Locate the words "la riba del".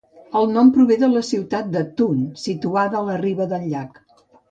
3.13-3.73